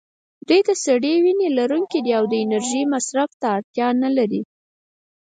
دوی 0.47 0.61
د 0.69 0.71
سړې 0.83 1.13
وینې 1.23 1.47
لرونکي 1.57 1.99
دي 2.05 2.11
او 2.19 2.23
د 2.31 2.33
انرژۍ 2.43 2.83
مصرف 2.93 3.29
ته 3.39 3.47
اړتیا 3.55 3.87
نه 4.03 4.09
لري. 4.17 4.41